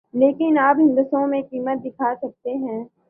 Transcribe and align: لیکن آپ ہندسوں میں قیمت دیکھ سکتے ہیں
لیکن 0.13 0.57
آپ 0.59 0.75
ہندسوں 0.79 1.25
میں 1.27 1.41
قیمت 1.43 1.83
دیکھ 1.83 2.01
سکتے 2.21 2.53
ہیں 2.57 2.83